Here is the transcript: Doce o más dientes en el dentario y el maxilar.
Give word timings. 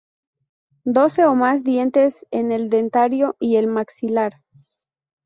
Doce 0.85 1.25
o 1.27 1.35
más 1.35 1.63
dientes 1.63 2.25
en 2.31 2.51
el 2.51 2.69
dentario 2.71 3.35
y 3.39 3.57
el 3.57 3.67
maxilar. 3.67 4.41